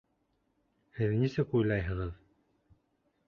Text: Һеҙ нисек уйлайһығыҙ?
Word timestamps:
Һеҙ 0.99 1.13
нисек 1.23 1.53
уйлайһығыҙ? 1.59 2.11